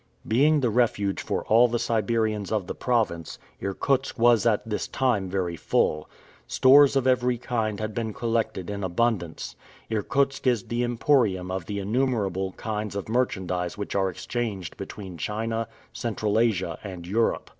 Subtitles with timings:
[0.27, 5.29] Being the refuge for all the Siberians of the province, Irkutsk was at this time
[5.29, 6.09] very full.
[6.47, 9.55] Stores of every kind had been collected in abundance.
[9.91, 15.67] Irkutsk is the emporium of the innumerable kinds of merchandise which are exchanged between China,
[15.93, 17.47] Central Asia, and Europe.